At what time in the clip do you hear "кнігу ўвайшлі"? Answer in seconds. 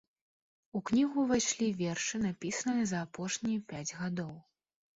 0.89-1.67